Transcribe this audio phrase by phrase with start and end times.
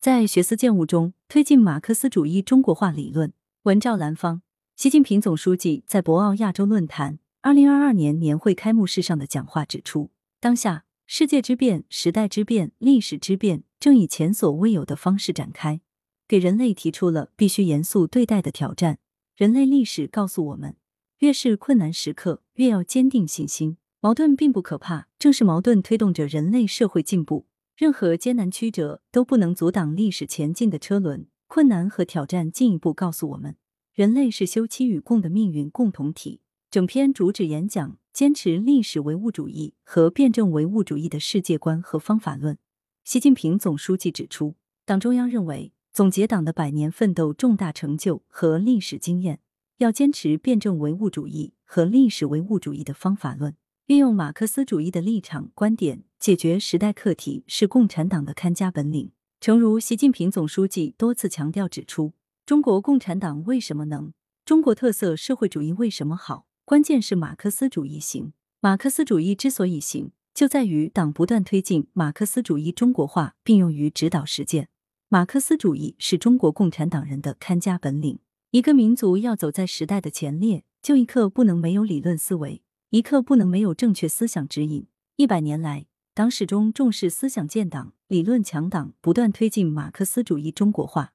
[0.00, 3.32] 在学思践悟中推进马克思主义中国化理论。
[3.64, 4.42] 文照兰芳，
[4.76, 15.80] 习近平总书记在博鳌亚洲论坛二零二二年年会开幕式上的讲话指出，当下世界之变、时代之变、历史之变正以前所未有的方式展开，
[16.28, 19.00] 给人类提出了必须严肃对待的挑战。
[19.34, 20.76] 人类历史告诉我们，
[21.18, 23.78] 越是困难时刻，越要坚定信心。
[23.98, 27.46] 矛盾并不可怕，正是矛盾推动着人类社会进步。
[27.78, 31.28] 任何艰难曲折都不能阻挡历史前进的车轮。
[31.46, 33.56] 困难和挑战进一步告诉我们，
[33.94, 36.40] 人类是休戚与共的命运共同体。
[36.72, 42.58] 整篇主旨演讲坚持历史唯物主义和辩证唯物主义的世界观和方法论。
[43.04, 49.38] 习近平总书记指出，党中央认为，总结党的百年奋斗重大成就和历史经验，
[49.76, 53.54] 要坚持辩证唯物主义和历史唯物主义的方法论。
[53.86, 59.12] 运用马克思主义的立场观点解决时代课题，是共产党的看家本领。
[59.40, 62.12] 诚如习近平总书记多次强调指出，
[62.44, 64.12] 中国共产党为什么能？
[64.44, 66.46] 中国特色社会主义为什么好？
[66.64, 68.32] 关键是马克思主义行。
[68.58, 74.68] 马克思主义之所以行，就在于党不断推进马克思主义中国化，并用于指导实践。
[75.08, 78.18] 马克思主义是中国共产党人的看家本领。
[78.50, 82.60] 一个民族要走在时代的前列，就一刻不能没有理论思维。
[82.90, 84.88] 一刻不能没有正确思想指引。
[85.16, 85.86] 一百年来，
[86.18, 91.12] 党始终重视思想建党、理论强党，不断推进马克思主义中国化，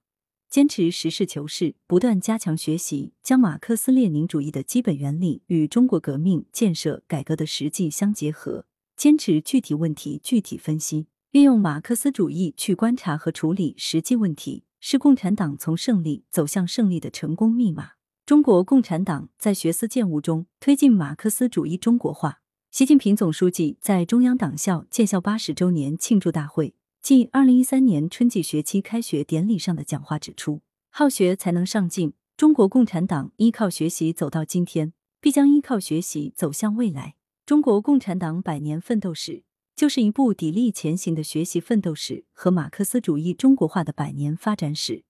[0.49, 17.89] 坚持实事求是，不断加强学习，将马克思列宁主义的基本原理与中国革命、建设、改革的实际相结合，坚持具体问题具体分析，运用马克思主义去观察和处理实际问题，是共产党从胜利走向胜利的成功密码。
[18.25, 22.42] 中国共产党在学思践悟中推进马克思主义中国化。
[22.73, 32.13] 习近平总书记在中央党校建校八十周年庆祝大会暨二零一三年春季学期开学典礼上的讲话指出：“好学才能上进。
[32.35, 37.13] 中国共产党依靠学习走到今天，必将依靠学习走向未来。
[37.45, 39.43] 中国共产党百年奋斗史，
[39.75, 45.03] 就是一部砥砺前行的学习奋斗史和马克思主义中国化的百年发展史。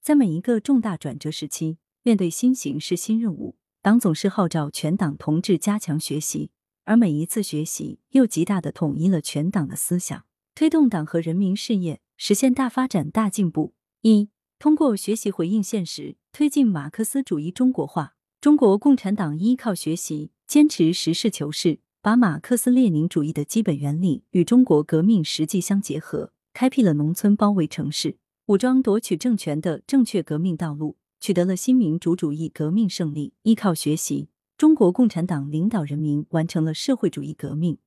[0.00, 6.52] 在每一个重大转折时期。”面对新形势、新任务，党总是号召全党同志加强学习，
[6.88, 13.74] 而每一次学习又极大的统一了全党的思想，推动党和人民事业实现大发展、大进步。
[14.00, 18.14] 一、通过学习回应现实，推进马克思主义中国化。
[18.40, 28.16] 中国共产党依靠学习，坚持实事求是，把马克思列宁主义的基本原理与中国革命实际相结合，开辟了农村包围城市、
[28.46, 30.96] 武装夺取政权的正确革命道路。
[31.20, 37.78] 取得了新民主主义革命胜利，依靠学习，中国共产党领导人民完成了社会主义革命，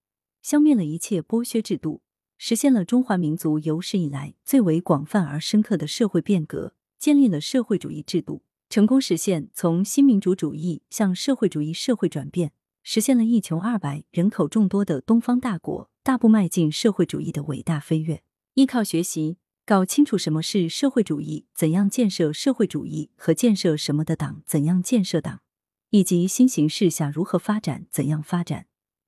[0.42, 2.02] 消灭了一切剥削制度，
[2.38, 18.24] 实现了中华民族有史以来最为广泛而深刻的社会变革，建立了社会主义制度，成功实现从新民主主义向社会主义社会转变，实现了一穷二白、人口众多的东方大国大步迈进社会主义的伟大飞跃。
[18.53, 19.36] 依靠学习。
[19.66, 25.42] 搞清楚什么是社会主义，怎样建设社会主义，和建设什么的党，怎样建设党，
[25.91, 28.63] 以及新形势下如何发展，怎样发展；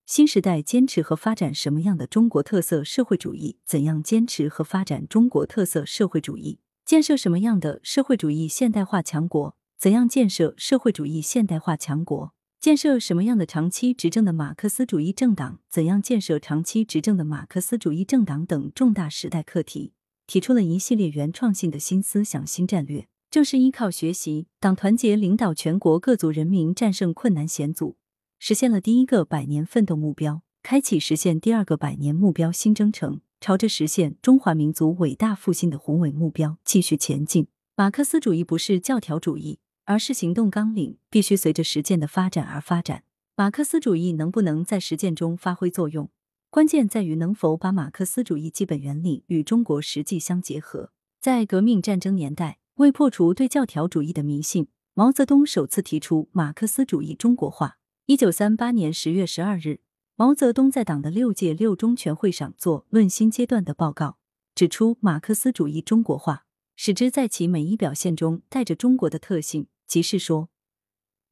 [0.06, 19.94] 新时代坚持和发展什么样的中国特色社会主义，怎样坚持和发展中国特色社会主义；建设什么样的社会主义现代化强国，怎样建设社会主义现代化强国；建设什么样的长期执政的马克思主义政党，怎样建设长期执政的马克思主义政党等重大时代课题。
[20.26, 23.08] 提出了一系列原创性的新思想、新战略。
[23.34, 27.98] 正是依靠学习，党团结领导全国各族人民战胜困难险阻，
[28.38, 37.48] 实现了第一个百年奋斗目标，开启实现第二个百年目标新征程，朝着实现中华民族伟大复兴的宏伟目标继续前进。
[37.76, 43.02] 马克思主义不是教条主义，而是行动纲领，必须随着实践的发展而发展。
[43.36, 46.12] 马克思主义能不能在实践中发挥作用？
[46.52, 50.92] 关键在于能否把马克思主义基本原理与中国实际相结合。
[51.20, 57.78] 在革命战争年代，为破除对教条主义的迷信，毛泽东首次提出马克思主义中国化。
[58.08, 59.82] 一九三八年十月十二日，
[60.16, 64.18] 毛泽东在党的六届六中全会上作《论新阶段》的报告，
[64.56, 70.50] 指出马克思主义中国化，使之在其每一表现中带着中国的特性，即是说，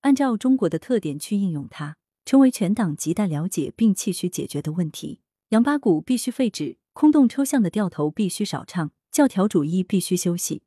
[0.01, 1.97] 按照中国的特点去应用它。
[2.23, 5.21] 成为全党亟待了解并期许解决的问题。
[5.49, 10.61] 杨八股必须废止，空洞抽象的调头必须少唱，教条主义必须休息，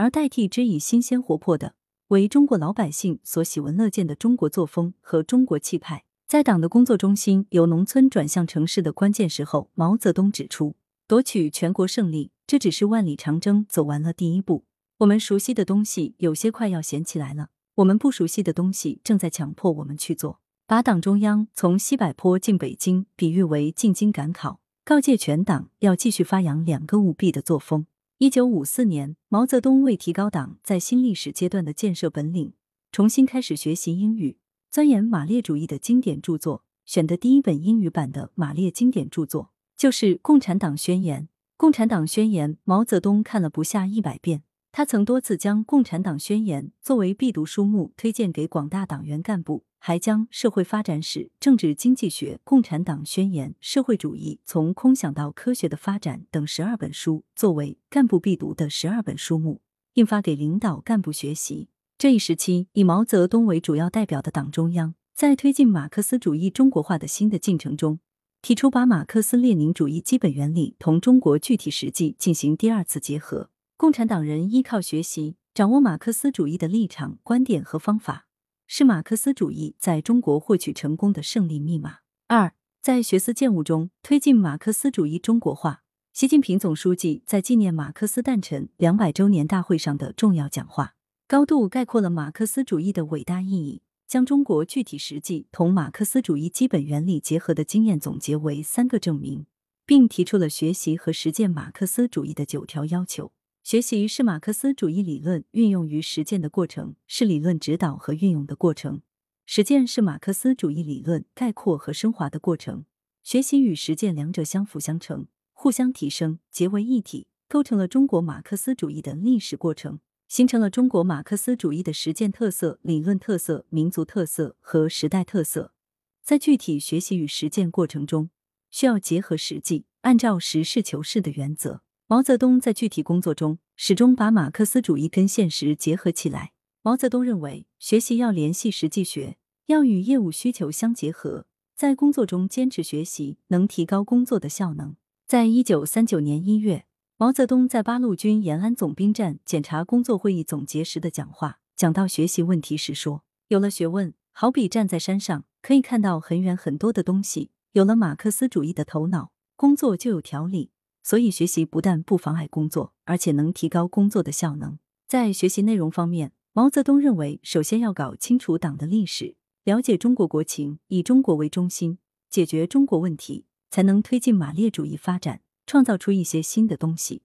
[0.00, 1.74] 而代替之以新鲜活泼的，
[2.08, 6.04] 为中国老百姓所喜闻乐见的中国作风和中国气派。
[6.26, 10.74] 在党的工作中心由农村转向城市的关键时候，毛泽东指出，
[11.06, 14.64] 夺取全国胜利，这只是万里长征走完了第一步。
[15.00, 20.40] 我们熟悉的东西有些快要闲起来了，我们不熟悉的东西正在强迫我们去做。
[20.66, 27.84] 把党中央从西柏坡进北京比喻为进京赶考，告诫全党要继续发扬两个务必的作风。
[28.22, 32.52] 一九五四年，毛泽东为提高党在新历史阶段的建设本领，
[32.92, 34.36] 重新开始学习英语，
[34.70, 36.62] 钻研马列主义的经典著作。
[36.84, 41.22] 选的第一本英语版的马列经典著作就是《共产党宣言》。
[41.56, 44.42] 《共产党宣言》，毛泽东看了不下一百遍。
[44.72, 59.60] 他曾多次将《共产党宣言》作为必读书目推荐给广大党员干部，还将《社会发展史》《政治经济学》《共产党宣言》《社会主义从空想到科学的发展》等十二本书作为干部必读的十二本书目，
[59.94, 61.68] 印发给领导干部学习。
[61.98, 67.98] 这一时期，以毛泽东为主要代表的党中央，在推进马克思主义中国化的新的进程中，
[68.40, 73.49] 提出把马克思列宁主义基本原理同中国具体实际进行第二次结合。
[73.80, 78.26] 共产党人依靠学习，掌握马克思主义的立场、观点和方法，
[78.66, 82.00] 是马克思主义在中国获取成功的胜利密码。
[82.28, 85.82] 二，在学思践悟中推进马克思主义中国化。
[86.12, 90.94] 习近平总书记在纪念马克思诞辰两百周年大会上的重要讲话，
[91.26, 99.46] 高度概括了马克思主义的伟大意义，将中国具体实际同马克思主义基本原理结合的经验总结为三个证明，
[99.86, 103.32] 并提出了学习和实践马克思主义的九条要求。
[103.62, 109.02] 学习是马克思主义理论运用于实践的过程，是理论指导和运用的过程；
[109.44, 112.86] 实践是马克思主义理论概括和升华的过程。
[113.22, 125.74] 学习与实践两者相辅相成，互相提升，结为一体，构成了中国马克思主义的历史过程，形成了中国马克思主义的实践特色、理论特色、民族特色和时代特色。
[126.22, 128.30] 在具体学习与实践过程中，
[128.70, 131.82] 需要结合实际，按照实事求是的原则。
[132.10, 136.50] 毛泽东在具体工作中始终把马克思主义跟现实结合起来。
[136.82, 139.36] 毛泽东认为，学习要联系实际学，
[139.66, 141.46] 要与业务需求相结合，
[141.76, 144.96] 在工作中坚持学习，能提高工作的效能。
[145.28, 146.84] 在一九三九年一月，
[147.16, 160.72] 毛泽东在八路军延安总兵站检查工作会议总结时的讲话，讲到学习问题时说：“有了学问，好比站在山上，可以看到很远很多的东西；有了马克思主义的头脑，工作就有条理。”
[161.02, 164.78] 所以，学习不但不妨碍工作，而且能提高工作的效能。
[165.08, 171.98] 在学习内容方面，毛泽东认为，首先要搞清楚党的历史，了解中国国情，以中国为中心，
[172.28, 177.22] 解决中国问题，才能推进马列主义发展，创造出一些新的东西。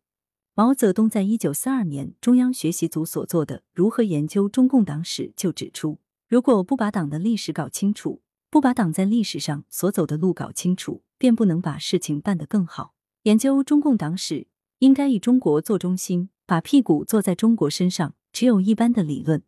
[0.53, 5.99] 毛泽东在一九四二年中央学习组所做的《如何研究中共党史》就指出，
[6.29, 12.94] 如果不把党的历史搞清楚，不把党在历史上所走的路搞清楚，便不能把事情办得更好。
[13.25, 14.45] 研究中共党史，
[14.77, 18.13] 应该以中国做中心，把屁股坐在中国身上。
[18.31, 19.41] 只有一般的理论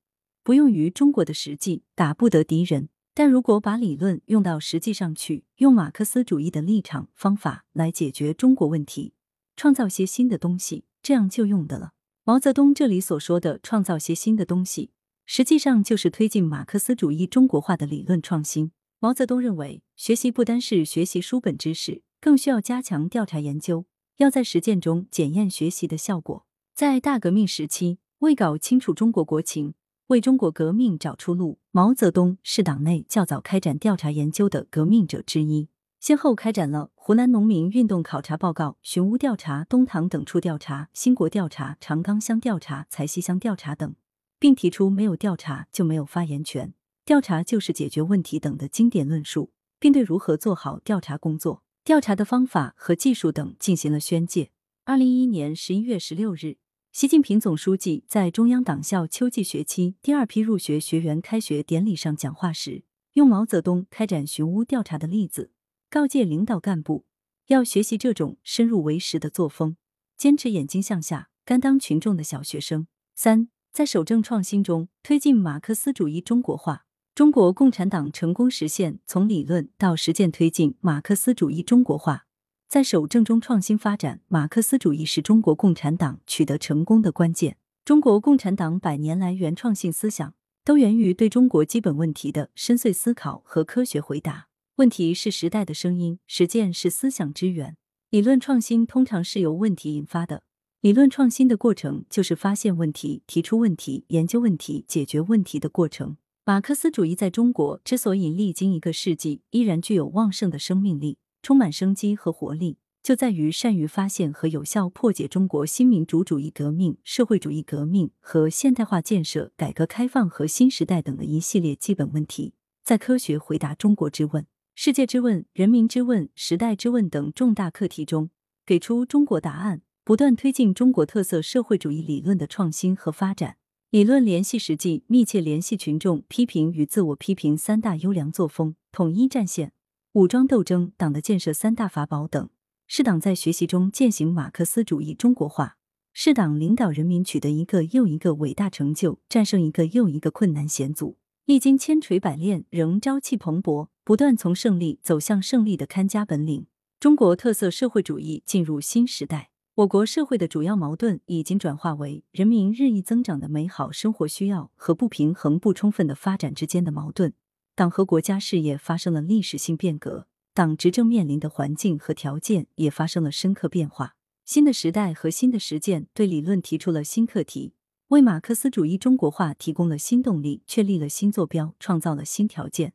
[0.43, 2.89] 不用于中国的实际，打不得敌人。
[3.13, 9.13] 但如果把理论用到实际上去，用马克思主义的立场方法来解决中国问题，
[9.55, 11.91] 创造些新的东西，这样就用的了。
[12.23, 14.89] 毛泽东这里所说的创造些新的东西，
[15.27, 18.71] 实际上就是推进马克思主义中国化的理论创新。
[18.97, 22.01] 毛泽东认为，学习不单是学习书本知识。
[22.27, 23.85] 更需要加强调查研究，
[24.17, 26.45] 要在实践中检验学习的效果。
[26.75, 29.75] 在大革命时期，为搞清楚中国国情，
[30.07, 35.69] 为中国革命找出路，毛泽东是党内较早开展调查研究的革命者之一，
[36.01, 43.95] 先后开展了湖南农民运动考察报告、寻乌调查、东塘等处调查、兴国调查、长冈乡调查、财溪乡调查等，
[44.37, 46.73] 并提出没有调查就没有发言权，
[47.05, 51.63] 调查就是解决问题等的经典论述，并对如何做好调查工作。
[51.87, 54.51] 调查的方法和技术等进行了宣介。
[54.83, 56.57] 二零一一年十一月十六日，
[56.91, 65.53] 习近平总书记在中央党校秋季学期第二批入学学员开学典礼上讲话时，用毛泽东开展寻乌调查的例子，
[65.89, 67.05] 告诫领导干部
[67.45, 69.77] 要学习这种深入为实的作风，
[70.17, 72.87] 坚持眼睛向下、甘当群众的小学生。
[73.15, 76.86] 三，在守正创新中推进马克思主义中国化。
[77.17, 82.27] 中国共产党成功实现从理论到实践推进马克思主义中国化，
[82.69, 87.57] 在守正中创新发展马克思主义是中国共产党取得成功的关键。
[87.83, 94.49] 中国共产党百年来原创性思想，都源于对中国基本问题的深邃思考和科学回答。
[94.75, 97.75] 问题是时代的声音，实践是思想之源。
[98.11, 100.43] 理论创新通常是由问题引发的，
[100.81, 106.17] 理论创新的过程就是发现问题、提出问题、研究问题、解决问题的过程。
[106.47, 128.29] 马克思主义在中国之所以历经一个世纪依然具有旺盛的生命力、充满生机和活力，就在于善于发现和有效破解中国新民主主义革命、社会主义革命和现代化建设、改革开放和新时代等的一系列基本问题，在科学回答中国之问、世界之问、人民之问、时代之问等重大课题中，
[128.65, 133.57] 给出中国答案，不断推进中国特色社会主义理论的创新和发展。
[133.89, 139.71] 理论联系实际，密切联系群众，批评与自我批评三大优良作风，统一战线，
[140.11, 142.49] 武装斗争，党的建设三大法宝等。
[142.85, 145.77] 是党在学习中践行马克思主义中国化，
[146.11, 156.67] 是党领导人民取得一个又一个伟大成就，战胜一个又一个困难险阻，历经千锤百炼，仍朝气蓬勃，不断从胜利走向胜利的看家本领。
[156.99, 167.33] 中国特色社会主义进入新时代，我国社会的主要矛盾已经转化为人民日益增长的美好生活需要和不平衡不充分的发展之间的矛盾，
[167.75, 170.25] 党和国家事业发生了历史性变革。
[170.55, 174.15] 党执政面临的环境和条件也发生了深刻变化，
[174.45, 177.75] 新的时代和新的实践对理论提出了新课题，
[178.07, 182.93] 为马克思主义中国化提供了新动力，确立了新坐标，创造了新条件，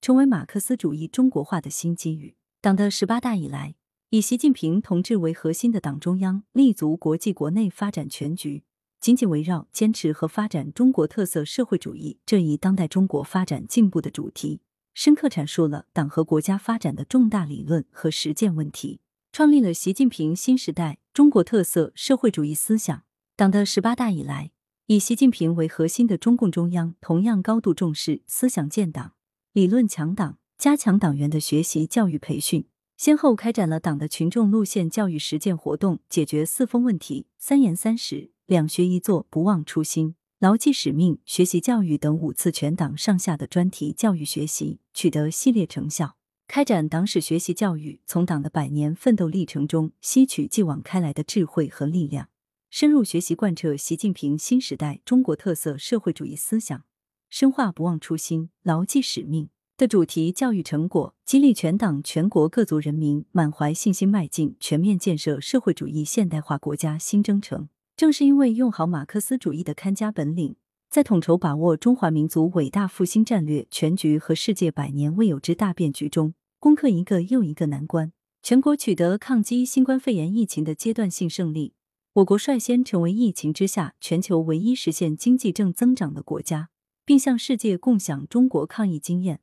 [0.00, 2.34] 成为马克思主义中国化的新机遇。
[2.60, 3.76] 党的十八大以来，
[4.14, 8.62] 以习近平同志为核心的党中央立足国际国内发展全局，
[9.00, 14.60] 紧紧围绕坚持和发展中国特色社会主义这一当代中国发展进步的主题。
[14.94, 19.00] 深刻阐述了党和国家发展的重大理论和实践问题，
[19.32, 23.02] 创立了习近平新时代中国特色社会主义思想。
[23.34, 24.52] 党的十八大以来，
[24.86, 29.14] 以习近平为核心的中共中央同样高度重视思想建党、
[29.52, 40.14] 理论强党，加强党员的学习教育培训，先后开展了党的群众路线教育实践活动，解决四风问题、三严三实、两学一做，不忘初心。
[40.38, 52.28] 牢记使命、学习教育等五次全党上下的专题教育学习取得系列成效，开展党史学习教育，从党的百年奋斗历程中吸取继往开来的智慧和力量，
[52.68, 56.84] 深入学习贯彻习近平新时代中国特色社会主义思想，
[57.30, 67.68] 深化不忘初心、牢记使命的主题教育成果，激励全党全国各族人民满怀信心迈进全面建设社会主义现代化国家新征程。
[67.96, 70.54] 正是因为用好马克思主义的看家本领，
[70.88, 78.12] 在统筹把握中华民族伟大复兴战略全局和世界百年未有之大变局中，攻克一个又一个难关，
[78.44, 81.74] 全国取得抗击新冠肺炎疫情的阶段性胜利。
[82.14, 86.68] 我国率先成为疫情之下全球唯一实现经济正增长的国家，
[87.04, 89.40] 并向世界共享中国抗疫经验，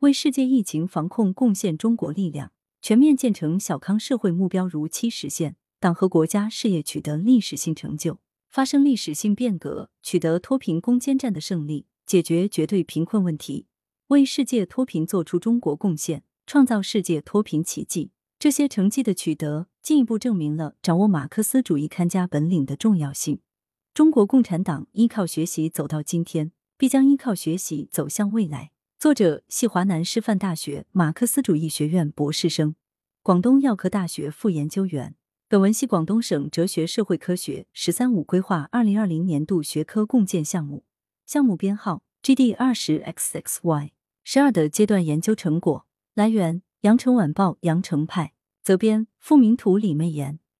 [0.00, 5.56] 为世界疫情防控贡献中国力量，全面建成小康社会目标如期实现。
[5.80, 8.18] 党和国家事业取得历史性成就，
[8.50, 13.66] 发生历史性变革，取得脱贫攻坚战的胜利，解决绝对贫困问题，
[14.08, 18.10] 为世界脱贫做出中国贡献，创造世界脱贫奇迹。
[18.38, 23.40] 这些成绩的取得，进一步证明了掌握马克思主义看家本领的重要性。
[23.94, 28.72] 中国共产党依靠学习走到今天，必将依靠学习走向未来。
[28.98, 32.76] 作者系华南师范大学马克思主义学院博士生，
[33.22, 35.14] 广东药科大学副研究员。
[35.48, 40.82] 本文系广东省哲学社会科学“十三五”规划二零二零年度学科共建项目，
[41.26, 43.90] 项目编号 GD 二十 XXY
[44.24, 45.86] 十二的阶段研究成果。
[46.14, 50.38] 来源：羊城晚报羊城派，责编：付明图，李媚妍。